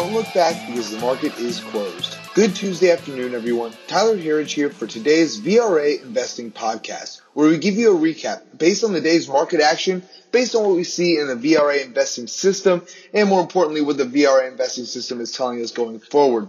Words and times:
Don't 0.00 0.14
look 0.14 0.32
back 0.32 0.66
because 0.66 0.90
the 0.90 0.98
market 0.98 1.38
is 1.38 1.60
closed. 1.60 2.16
Good 2.32 2.56
Tuesday 2.56 2.90
afternoon, 2.90 3.34
everyone. 3.34 3.74
Tyler 3.86 4.16
Herriage 4.16 4.54
here 4.54 4.70
for 4.70 4.86
today's 4.86 5.38
VRA 5.38 6.02
Investing 6.02 6.52
Podcast, 6.52 7.20
where 7.34 7.50
we 7.50 7.58
give 7.58 7.74
you 7.74 7.94
a 7.94 8.00
recap 8.00 8.40
based 8.56 8.82
on 8.82 8.94
the 8.94 9.02
day's 9.02 9.28
market 9.28 9.60
action, 9.60 10.02
based 10.32 10.54
on 10.54 10.64
what 10.64 10.74
we 10.74 10.84
see 10.84 11.18
in 11.18 11.26
the 11.26 11.34
VRA 11.34 11.84
investing 11.84 12.28
system, 12.28 12.82
and 13.12 13.28
more 13.28 13.42
importantly, 13.42 13.82
what 13.82 13.98
the 13.98 14.04
VRA 14.04 14.50
investing 14.50 14.86
system 14.86 15.20
is 15.20 15.32
telling 15.32 15.60
us 15.60 15.70
going 15.70 15.98
forward. 15.98 16.48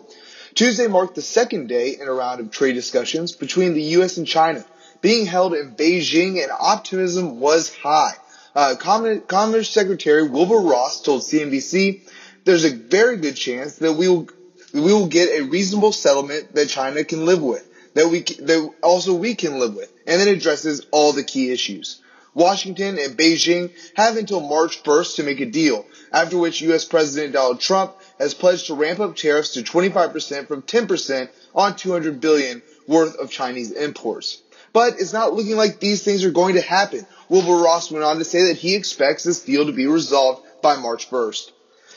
Tuesday 0.56 0.88
marked 0.88 1.16
the 1.16 1.22
second 1.22 1.68
day 1.68 1.98
in 2.00 2.08
a 2.08 2.14
round 2.14 2.40
of 2.40 2.52
trade 2.52 2.76
discussions 2.76 3.34
between 3.34 3.74
the 3.74 3.84
U.S. 3.98 4.16
and 4.16 4.26
China, 4.26 4.64
being 5.02 5.26
held 5.26 5.54
in 5.56 5.76
Beijing, 5.76 6.42
and 6.42 6.54
optimism 6.58 7.42
was 7.42 7.76
high. 7.76 8.14
Uh, 8.56 8.76
Commerce 8.76 9.70
Secretary 9.70 10.30
Wilbur 10.30 10.60
Ross 10.60 11.02
told 11.02 11.22
CNBC 11.22 12.02
there's 12.44 12.66
a 12.66 12.76
very 12.76 13.18
good 13.18 13.36
chance 13.36 13.78
that 13.78 13.94
we 13.94 14.08
will 14.08 14.28
we 14.74 14.82
will 14.82 15.08
get 15.08 15.40
a 15.40 15.44
reasonable 15.44 15.92
settlement 15.92 16.56
that 16.56 16.70
China 16.70 17.04
can 17.04 17.26
live 17.26 17.42
with, 17.42 17.68
that 17.94 18.08
we 18.08 18.22
that 18.22 18.74
also 18.82 19.14
we 19.14 19.36
can 19.36 19.60
live 19.60 19.76
with, 19.76 19.92
and 20.08 20.20
then 20.20 20.28
addresses 20.28 20.86
all 20.92 21.14
the 21.14 21.24
key 21.24 21.52
issues. 21.52 22.02
Washington 22.34 22.98
and 22.98 23.18
Beijing 23.18 23.72
have 23.96 24.16
until 24.16 24.40
March 24.40 24.84
1st 24.84 25.16
to 25.18 25.24
make 25.24 25.42
a 25.42 25.46
deal, 25.46 25.86
after 26.14 26.38
which 26.38 26.62
U.S. 26.62 26.86
President 26.86 27.34
Donald 27.34 27.60
Trump 27.60 27.94
has 28.20 28.34
pledged 28.34 28.68
to 28.68 28.74
ramp 28.74 29.02
up 29.02 29.18
tariffs 29.18 29.54
to 29.56 29.64
25% 29.64 30.48
from 30.48 30.62
10% 30.62 31.30
on 31.54 31.76
200 31.76 32.22
billion 32.22 32.62
worth 32.88 33.16
of 33.16 33.32
Chinese 33.32 33.72
imports. 33.72 34.42
But 34.72 34.94
it's 34.94 35.12
not 35.12 35.34
looking 35.34 35.58
like 35.58 35.82
these 35.82 36.04
things 36.04 36.24
are 36.24 36.32
going 36.32 36.56
to 36.56 36.62
happen. 36.62 37.06
Wilbur 37.28 37.62
Ross 37.62 37.92
went 37.92 38.06
on 38.06 38.20
to 38.20 38.24
say 38.24 38.48
that 38.48 38.58
he 38.58 38.76
expects 38.76 39.26
this 39.26 39.44
deal 39.44 39.66
to 39.66 39.74
be 39.74 39.88
resolved 39.88 40.42
by 40.62 40.78
March 40.78 41.10
1st. 41.10 41.52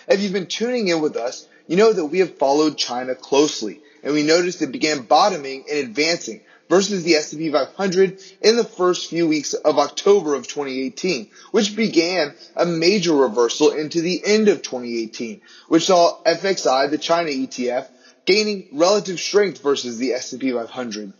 If 0.08 0.20
you've 0.20 0.32
been 0.32 0.46
tuning 0.46 0.88
in 0.88 1.00
with 1.00 1.16
us, 1.16 1.46
you 1.66 1.76
know 1.76 1.92
that 1.92 2.06
we 2.06 2.18
have 2.18 2.36
followed 2.36 2.76
China 2.76 3.14
closely, 3.14 3.80
and 4.02 4.12
we 4.12 4.22
noticed 4.22 4.60
it 4.60 4.72
began 4.72 5.02
bottoming 5.02 5.64
and 5.70 5.78
advancing 5.78 6.42
versus 6.68 7.04
the 7.04 7.14
S&P 7.14 7.50
500 7.50 8.20
in 8.42 8.56
the 8.56 8.64
first 8.64 9.08
few 9.08 9.26
weeks 9.28 9.54
of 9.54 9.78
October 9.78 10.34
of 10.34 10.46
2018, 10.46 11.28
which 11.52 11.76
began 11.76 12.34
a 12.56 12.66
major 12.66 13.14
reversal 13.14 13.70
into 13.70 14.00
the 14.00 14.22
end 14.24 14.48
of 14.48 14.62
2018, 14.62 15.40
which 15.68 15.86
saw 15.86 16.22
FXI, 16.24 16.90
the 16.90 16.98
China 16.98 17.30
ETF, 17.30 17.88
gaining 18.24 18.68
relative 18.72 19.20
strength 19.20 19.62
versus 19.62 19.98
the 19.98 20.12
S&P 20.12 20.52
500. 20.52 21.12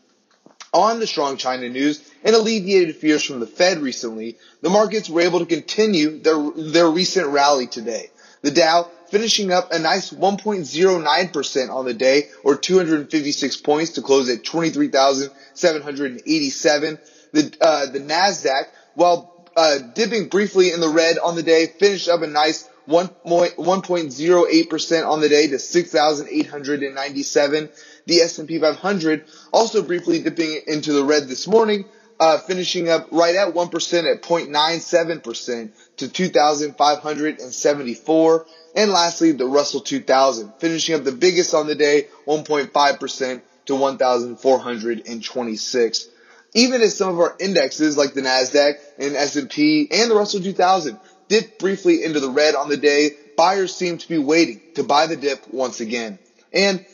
On 0.72 0.98
the 0.98 1.06
strong 1.06 1.36
China 1.36 1.68
news 1.68 2.02
and 2.24 2.34
alleviated 2.34 2.96
fears 2.96 3.22
from 3.22 3.38
the 3.38 3.46
Fed 3.46 3.78
recently, 3.78 4.36
the 4.60 4.70
markets 4.70 5.08
were 5.08 5.20
able 5.20 5.38
to 5.38 5.46
continue 5.46 6.18
their, 6.18 6.50
their 6.56 6.90
recent 6.90 7.28
rally 7.28 7.68
today. 7.68 8.10
The 8.44 8.50
Dow 8.50 8.88
finishing 9.06 9.52
up 9.52 9.72
a 9.72 9.78
nice 9.78 10.10
1.09% 10.10 11.70
on 11.70 11.86
the 11.86 11.94
day 11.94 12.28
or 12.42 12.56
256 12.56 13.56
points 13.56 13.92
to 13.92 14.02
close 14.02 14.28
at 14.28 14.44
23,787. 14.44 16.98
The, 17.32 17.56
uh, 17.58 17.86
the 17.86 18.00
NASDAQ, 18.00 18.64
while 18.96 19.48
uh, 19.56 19.78
dipping 19.94 20.28
briefly 20.28 20.72
in 20.72 20.82
the 20.82 20.90
red 20.90 21.16
on 21.16 21.36
the 21.36 21.42
day, 21.42 21.68
finished 21.68 22.06
up 22.06 22.20
a 22.20 22.26
nice 22.26 22.68
1.08% 22.86 25.08
on 25.08 25.22
the 25.22 25.28
day 25.30 25.46
to 25.46 25.58
6,897. 25.58 27.70
The 28.04 28.20
S&P 28.20 28.58
500 28.58 29.24
also 29.54 29.82
briefly 29.82 30.20
dipping 30.20 30.60
into 30.66 30.92
the 30.92 31.02
red 31.02 31.28
this 31.28 31.46
morning, 31.46 31.86
uh, 32.20 32.38
finishing 32.38 32.88
up 32.88 33.08
right 33.10 33.34
at 33.34 33.52
1% 33.54 34.12
at 34.12 34.22
0.97% 34.22 35.70
to 35.96 36.08
2,574. 36.08 38.46
And 38.76 38.90
lastly, 38.90 39.32
the 39.32 39.46
Russell 39.46 39.80
2000, 39.80 40.52
finishing 40.58 40.94
up 40.94 41.02
the 41.04 41.12
biggest 41.12 41.54
on 41.54 41.66
the 41.66 41.74
day, 41.74 42.08
1.5% 42.26 43.42
to 43.66 43.74
1,426. 43.74 46.08
Even 46.56 46.82
as 46.82 46.96
some 46.96 47.10
of 47.10 47.18
our 47.18 47.34
indexes 47.40 47.96
like 47.96 48.14
the 48.14 48.22
NASDAQ 48.22 48.74
and 48.98 49.16
S&P 49.16 49.88
and 49.90 50.08
the 50.10 50.14
Russell 50.14 50.40
2000 50.40 51.00
dipped 51.28 51.58
briefly 51.58 52.04
into 52.04 52.20
the 52.20 52.30
red 52.30 52.54
on 52.54 52.68
the 52.68 52.76
day, 52.76 53.10
buyers 53.36 53.74
seem 53.74 53.98
to 53.98 54.08
be 54.08 54.18
waiting 54.18 54.60
to 54.74 54.84
buy 54.84 55.08
the 55.08 55.16
dip 55.16 55.52
once 55.52 55.80
again. 55.80 56.20
And 56.52 56.86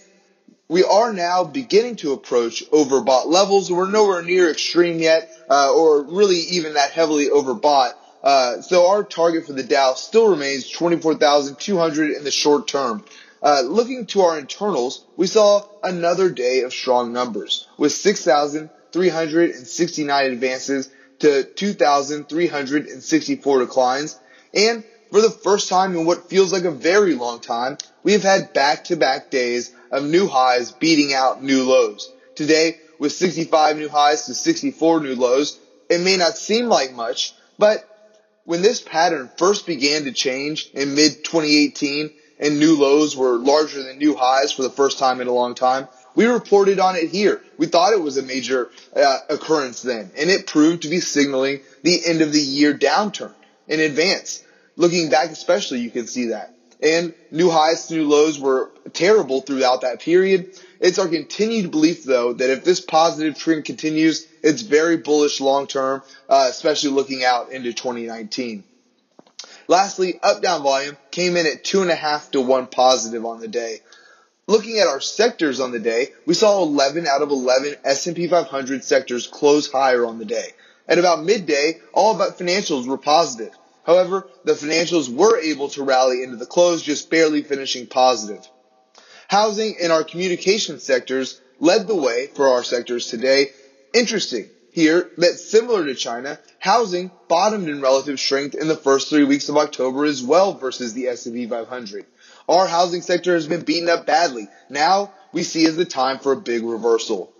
we 0.70 0.82
are 0.84 1.12
now 1.12 1.42
beginning 1.42 1.96
to 1.96 2.12
approach 2.12 2.62
overbought 2.70 3.26
levels. 3.26 3.72
We're 3.72 3.90
nowhere 3.90 4.22
near 4.22 4.48
extreme 4.48 5.00
yet, 5.00 5.28
uh, 5.50 5.74
or 5.74 6.04
really 6.04 6.36
even 6.36 6.74
that 6.74 6.92
heavily 6.92 7.26
overbought. 7.26 7.94
Uh, 8.22 8.60
so 8.60 8.86
our 8.86 9.02
target 9.02 9.46
for 9.46 9.52
the 9.52 9.64
Dow 9.64 9.94
still 9.94 10.28
remains 10.28 10.70
24,200 10.70 12.12
in 12.12 12.22
the 12.22 12.30
short 12.30 12.68
term. 12.68 13.04
Uh, 13.42 13.62
looking 13.62 14.06
to 14.06 14.20
our 14.20 14.38
internals, 14.38 15.04
we 15.16 15.26
saw 15.26 15.66
another 15.82 16.30
day 16.30 16.60
of 16.60 16.72
strong 16.72 17.12
numbers 17.12 17.66
with 17.76 17.90
6,369 17.90 20.32
advances 20.32 20.88
to 21.18 21.42
2,364 21.42 23.58
declines. 23.58 24.20
And 24.54 24.84
for 25.10 25.20
the 25.20 25.30
first 25.30 25.68
time 25.68 25.96
in 25.96 26.06
what 26.06 26.30
feels 26.30 26.52
like 26.52 26.62
a 26.62 26.70
very 26.70 27.16
long 27.16 27.40
time, 27.40 27.76
we 28.02 28.12
have 28.12 28.22
had 28.22 28.52
back-to-back 28.52 29.30
days 29.30 29.72
of 29.90 30.04
new 30.04 30.26
highs 30.26 30.72
beating 30.72 31.12
out 31.12 31.42
new 31.42 31.64
lows. 31.64 32.12
Today, 32.34 32.78
with 32.98 33.12
65 33.12 33.76
new 33.76 33.88
highs 33.88 34.26
to 34.26 34.34
64 34.34 35.00
new 35.00 35.14
lows, 35.14 35.58
it 35.88 36.00
may 36.00 36.16
not 36.16 36.36
seem 36.36 36.66
like 36.66 36.92
much, 36.92 37.34
but 37.58 37.84
when 38.44 38.62
this 38.62 38.80
pattern 38.80 39.30
first 39.36 39.66
began 39.66 40.04
to 40.04 40.12
change 40.12 40.70
in 40.72 40.94
mid 40.94 41.24
2018 41.24 42.10
and 42.38 42.58
new 42.58 42.76
lows 42.76 43.16
were 43.16 43.36
larger 43.36 43.82
than 43.82 43.98
new 43.98 44.16
highs 44.16 44.52
for 44.52 44.62
the 44.62 44.70
first 44.70 44.98
time 44.98 45.20
in 45.20 45.28
a 45.28 45.32
long 45.32 45.54
time, 45.54 45.88
we 46.14 46.26
reported 46.26 46.80
on 46.80 46.96
it 46.96 47.10
here. 47.10 47.42
We 47.58 47.66
thought 47.66 47.92
it 47.92 48.00
was 48.00 48.16
a 48.16 48.22
major 48.22 48.70
uh, 48.96 49.18
occurrence 49.28 49.82
then, 49.82 50.10
and 50.16 50.30
it 50.30 50.46
proved 50.46 50.82
to 50.82 50.88
be 50.88 51.00
signaling 51.00 51.60
the 51.82 52.04
end 52.04 52.22
of 52.22 52.32
the 52.32 52.40
year 52.40 52.74
downturn 52.74 53.34
in 53.68 53.80
advance. 53.80 54.42
Looking 54.76 55.10
back, 55.10 55.30
especially, 55.30 55.80
you 55.80 55.90
can 55.90 56.06
see 56.06 56.26
that 56.28 56.54
and 56.82 57.14
new 57.30 57.50
highs 57.50 57.86
to 57.86 57.94
new 57.94 58.08
lows 58.08 58.38
were 58.38 58.70
terrible 58.92 59.40
throughout 59.42 59.82
that 59.82 60.00
period. 60.00 60.58
It's 60.80 60.98
our 60.98 61.08
continued 61.08 61.70
belief, 61.70 62.04
though, 62.04 62.32
that 62.32 62.50
if 62.50 62.64
this 62.64 62.80
positive 62.80 63.38
trend 63.38 63.66
continues, 63.66 64.26
it's 64.42 64.62
very 64.62 64.96
bullish 64.96 65.40
long 65.40 65.66
term, 65.66 66.02
uh, 66.28 66.46
especially 66.48 66.90
looking 66.90 67.24
out 67.24 67.52
into 67.52 67.72
2019. 67.72 68.64
Lastly, 69.68 70.18
up 70.22 70.42
down 70.42 70.62
volume 70.62 70.96
came 71.10 71.36
in 71.36 71.46
at 71.46 71.64
two 71.64 71.82
and 71.82 71.90
a 71.90 71.94
half 71.94 72.30
to 72.32 72.40
one 72.40 72.66
positive 72.66 73.24
on 73.24 73.40
the 73.40 73.48
day. 73.48 73.80
Looking 74.46 74.80
at 74.80 74.88
our 74.88 75.00
sectors 75.00 75.60
on 75.60 75.70
the 75.70 75.78
day, 75.78 76.08
we 76.26 76.34
saw 76.34 76.62
11 76.62 77.06
out 77.06 77.22
of 77.22 77.30
11 77.30 77.76
S&P 77.84 78.26
500 78.26 78.82
sectors 78.82 79.28
close 79.28 79.70
higher 79.70 80.04
on 80.04 80.18
the 80.18 80.24
day. 80.24 80.48
At 80.88 80.98
about 80.98 81.24
midday, 81.24 81.78
all 81.92 82.18
but 82.18 82.36
financials 82.36 82.88
were 82.88 82.98
positive. 82.98 83.52
However, 83.84 84.28
the 84.44 84.52
financials 84.52 85.08
were 85.08 85.38
able 85.38 85.68
to 85.70 85.82
rally 85.82 86.22
into 86.22 86.36
the 86.36 86.46
close, 86.46 86.82
just 86.82 87.10
barely 87.10 87.42
finishing 87.42 87.86
positive. 87.86 88.46
Housing 89.28 89.76
and 89.80 89.92
our 89.92 90.04
communication 90.04 90.78
sectors 90.80 91.40
led 91.60 91.86
the 91.86 91.94
way 91.94 92.28
for 92.28 92.48
our 92.48 92.64
sectors 92.64 93.06
today. 93.06 93.50
Interesting 93.94 94.48
here 94.72 95.10
that 95.18 95.38
similar 95.38 95.84
to 95.84 95.94
China, 95.94 96.38
housing 96.58 97.10
bottomed 97.28 97.68
in 97.68 97.80
relative 97.80 98.20
strength 98.20 98.54
in 98.54 98.68
the 98.68 98.76
first 98.76 99.08
three 99.08 99.24
weeks 99.24 99.48
of 99.48 99.56
October 99.56 100.04
as 100.04 100.22
well 100.22 100.54
versus 100.54 100.94
the 100.94 101.08
S&P 101.08 101.46
500. 101.46 102.06
Our 102.48 102.66
housing 102.66 103.02
sector 103.02 103.34
has 103.34 103.46
been 103.46 103.62
beaten 103.62 103.88
up 103.88 104.06
badly. 104.06 104.48
Now 104.68 105.12
we 105.32 105.42
see 105.42 105.64
is 105.64 105.76
the 105.76 105.84
time 105.84 106.18
for 106.18 106.32
a 106.32 106.36
big 106.40 106.64
reversal. 106.64 107.32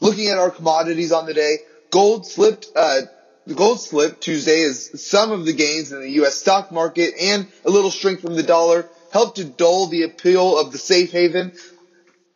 Looking 0.00 0.28
at 0.28 0.38
our 0.38 0.50
commodities 0.50 1.12
on 1.12 1.26
the 1.26 1.34
day, 1.34 1.58
gold 1.90 2.26
slipped 2.26 2.68
uh, 2.76 3.02
the 3.46 3.54
gold 3.54 3.80
slip 3.80 4.20
Tuesday 4.20 4.62
as 4.62 5.02
some 5.02 5.30
of 5.30 5.46
the 5.46 5.52
gains 5.52 5.92
in 5.92 6.00
the 6.00 6.10
U.S. 6.12 6.36
stock 6.36 6.72
market 6.72 7.14
and 7.20 7.46
a 7.64 7.70
little 7.70 7.92
strength 7.92 8.22
from 8.22 8.34
the 8.34 8.42
dollar 8.42 8.88
helped 9.12 9.36
to 9.36 9.44
dull 9.44 9.86
the 9.86 10.02
appeal 10.02 10.58
of 10.58 10.72
the 10.72 10.78
safe 10.78 11.12
haven. 11.12 11.52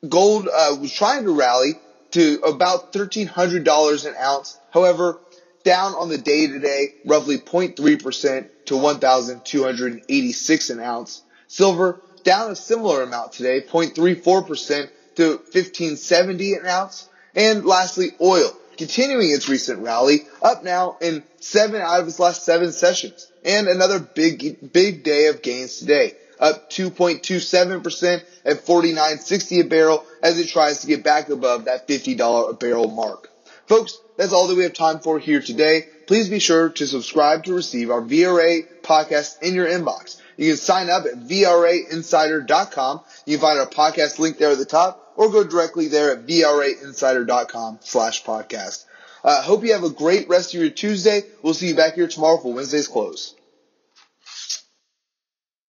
Gold 0.08 0.48
uh, 0.48 0.76
was 0.80 0.92
trying 0.92 1.24
to 1.24 1.32
rally 1.32 1.74
to 2.12 2.40
about 2.46 2.92
$1,300 2.92 4.06
an 4.06 4.14
ounce. 4.20 4.58
However, 4.70 5.18
down 5.64 5.94
on 5.94 6.08
the 6.08 6.18
day 6.18 6.46
today, 6.46 6.94
roughly 7.04 7.38
0.3% 7.38 8.48
to 8.66 8.76
1,286 8.76 10.70
an 10.70 10.80
ounce. 10.80 11.22
Silver 11.48 12.00
down 12.22 12.52
a 12.52 12.56
similar 12.56 13.02
amount 13.02 13.32
today, 13.32 13.60
0.34% 13.60 14.88
to 15.16 15.28
1570 15.28 16.54
an 16.54 16.66
ounce. 16.66 17.08
And 17.34 17.64
lastly, 17.64 18.12
oil 18.20 18.52
continuing 18.80 19.30
its 19.30 19.46
recent 19.46 19.80
rally, 19.80 20.22
up 20.40 20.64
now 20.64 20.96
in 21.02 21.22
seven 21.38 21.82
out 21.82 22.00
of 22.00 22.08
its 22.08 22.18
last 22.18 22.44
seven 22.44 22.72
sessions. 22.72 23.30
And 23.44 23.68
another 23.68 23.98
big, 24.00 24.72
big 24.72 25.04
day 25.04 25.26
of 25.26 25.42
gains 25.42 25.78
today, 25.78 26.14
up 26.38 26.70
2.27% 26.70 28.24
at 28.46 28.64
49.60 28.64 29.60
a 29.60 29.64
barrel 29.64 30.06
as 30.22 30.40
it 30.40 30.48
tries 30.48 30.80
to 30.80 30.86
get 30.86 31.04
back 31.04 31.28
above 31.28 31.66
that 31.66 31.86
$50 31.86 32.50
a 32.50 32.54
barrel 32.54 32.88
mark. 32.88 33.28
Folks, 33.66 33.98
that's 34.16 34.32
all 34.32 34.48
that 34.48 34.56
we 34.56 34.62
have 34.62 34.72
time 34.72 35.00
for 35.00 35.18
here 35.18 35.42
today. 35.42 35.82
Please 36.06 36.30
be 36.30 36.38
sure 36.38 36.70
to 36.70 36.86
subscribe 36.86 37.44
to 37.44 37.54
receive 37.54 37.90
our 37.90 38.00
VRA 38.00 38.62
podcast 38.80 39.42
in 39.42 39.54
your 39.54 39.66
inbox. 39.66 40.18
You 40.38 40.52
can 40.52 40.56
sign 40.56 40.88
up 40.88 41.04
at 41.04 41.20
VRAinsider.com. 41.28 43.00
You 43.26 43.36
can 43.36 43.42
find 43.42 43.58
our 43.58 43.68
podcast 43.68 44.18
link 44.18 44.38
there 44.38 44.52
at 44.52 44.58
the 44.58 44.64
top 44.64 45.09
or 45.20 45.28
go 45.28 45.44
directly 45.44 45.88
there 45.88 46.12
at 46.12 46.26
VRAinsider.com 46.26 47.78
slash 47.82 48.24
podcast. 48.24 48.86
Uh, 49.22 49.42
hope 49.42 49.62
you 49.62 49.74
have 49.74 49.84
a 49.84 49.90
great 49.90 50.30
rest 50.30 50.54
of 50.54 50.62
your 50.62 50.70
Tuesday. 50.70 51.24
We'll 51.42 51.52
see 51.52 51.68
you 51.68 51.76
back 51.76 51.94
here 51.94 52.08
tomorrow 52.08 52.38
for 52.38 52.54
Wednesday's 52.54 52.88
close. 52.88 53.34